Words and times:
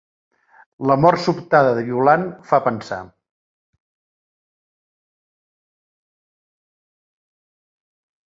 La 0.91 0.93
mort 1.01 1.19
sobtada 1.25 1.73
de 1.79 1.83
Violant 1.89 2.23
fa 2.51 2.59
pensar. 2.69 2.97